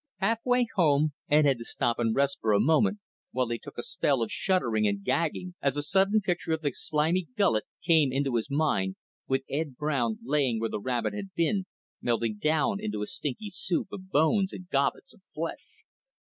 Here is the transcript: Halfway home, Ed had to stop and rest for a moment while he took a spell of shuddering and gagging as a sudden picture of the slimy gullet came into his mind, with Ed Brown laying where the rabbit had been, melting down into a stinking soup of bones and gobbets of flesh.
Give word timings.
Halfway 0.17 0.65
home, 0.73 1.13
Ed 1.29 1.45
had 1.45 1.59
to 1.59 1.63
stop 1.63 1.99
and 1.99 2.15
rest 2.15 2.39
for 2.41 2.53
a 2.53 2.59
moment 2.59 2.97
while 3.29 3.47
he 3.49 3.59
took 3.59 3.77
a 3.77 3.83
spell 3.83 4.23
of 4.23 4.31
shuddering 4.31 4.87
and 4.87 5.03
gagging 5.03 5.53
as 5.61 5.77
a 5.77 5.83
sudden 5.83 6.21
picture 6.21 6.53
of 6.53 6.61
the 6.63 6.71
slimy 6.73 7.27
gullet 7.37 7.65
came 7.85 8.11
into 8.11 8.33
his 8.35 8.49
mind, 8.49 8.95
with 9.27 9.43
Ed 9.47 9.77
Brown 9.77 10.17
laying 10.23 10.59
where 10.59 10.69
the 10.71 10.79
rabbit 10.81 11.13
had 11.13 11.35
been, 11.35 11.67
melting 12.01 12.37
down 12.37 12.77
into 12.79 13.03
a 13.03 13.05
stinking 13.05 13.49
soup 13.51 13.89
of 13.91 14.09
bones 14.09 14.53
and 14.53 14.69
gobbets 14.69 15.13
of 15.13 15.21
flesh. 15.35 15.83